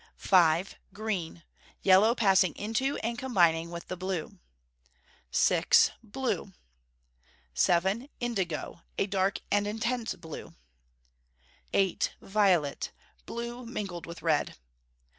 5. 0.17 0.79
Green 0.93 1.43
yellow 1.83 2.15
passing 2.15 2.55
into 2.55 2.97
and 3.03 3.19
combining 3.19 3.69
with 3.69 3.85
the 3.87 3.95
blue. 3.95 4.39
6. 5.29 5.91
Blue. 6.01 6.53
7. 7.53 8.09
Indigo 8.19 8.81
a 8.97 9.05
dark 9.05 9.41
and 9.51 9.67
intense 9.67 10.15
blue. 10.15 10.55
8. 11.71 12.15
Violet 12.19 12.91
blue 13.27 13.63
mingled 13.63 14.07
with 14.07 14.23
red. 14.23 14.55